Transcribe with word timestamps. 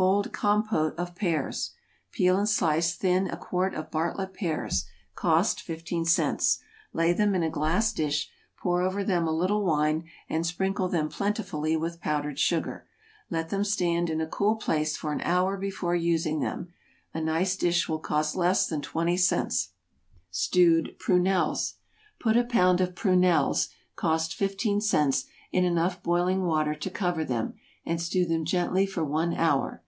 =Cold 0.00 0.32
Compôte 0.32 0.94
of 0.94 1.16
Pears.= 1.16 1.72
Peel 2.12 2.38
and 2.38 2.48
slice 2.48 2.94
thin 2.94 3.26
a 3.26 3.36
quart 3.36 3.74
of 3.74 3.90
Bartlett 3.90 4.32
pears, 4.32 4.86
(cost 5.16 5.60
fifteen 5.60 6.04
cents,) 6.04 6.60
lay 6.92 7.12
them 7.12 7.34
in 7.34 7.42
a 7.42 7.50
glass 7.50 7.92
dish, 7.92 8.30
pour 8.56 8.82
over 8.82 9.02
them 9.02 9.26
a 9.26 9.32
little 9.32 9.64
wine, 9.64 10.04
and 10.28 10.46
sprinkle 10.46 10.88
them 10.88 11.08
plentifully 11.08 11.76
with 11.76 12.00
powdered 12.00 12.38
sugar. 12.38 12.86
Let 13.30 13.48
them 13.48 13.64
stand 13.64 14.08
in 14.08 14.20
a 14.20 14.28
cool 14.28 14.54
place 14.54 14.96
for 14.96 15.12
an 15.12 15.20
hour 15.22 15.56
before 15.56 15.96
using 15.96 16.38
them. 16.38 16.72
A 17.12 17.20
nice 17.20 17.56
dish 17.56 17.88
will 17.88 17.98
cost 17.98 18.36
less 18.36 18.68
than 18.68 18.80
twenty 18.82 19.16
cents. 19.16 19.70
=Stewed 20.30 20.98
Prunelles.= 21.00 21.74
Put 22.20 22.36
a 22.38 22.44
pound 22.44 22.80
of 22.80 22.94
prunelles, 22.94 23.68
(cost 23.96 24.34
fifteen 24.36 24.80
cents,) 24.80 25.26
in 25.50 25.64
enough 25.64 26.00
boiling 26.02 26.44
water 26.44 26.74
to 26.76 26.90
cover 26.90 27.22
them, 27.24 27.54
and 27.86 28.00
stew 28.00 28.26
them 28.26 28.44
gently 28.44 28.84
for 28.86 29.02
one 29.02 29.34
hour. 29.34 29.82